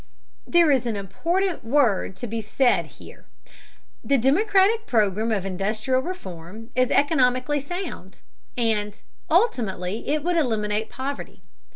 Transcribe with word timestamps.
There 0.47 0.71
is 0.71 0.87
an 0.87 0.95
important 0.95 1.63
word 1.63 2.15
to 2.15 2.25
be 2.25 2.41
said 2.41 2.87
here. 2.97 3.25
The 4.03 4.17
democratic 4.17 4.87
program 4.87 5.31
of 5.31 5.45
industrial 5.45 6.01
reform 6.01 6.71
is 6.73 6.89
economically 6.89 7.59
sound, 7.59 8.21
and 8.57 8.99
ultimately 9.29 10.07
it 10.07 10.23
would 10.23 10.37
eliminate 10.37 10.89
poverty. 10.89 11.43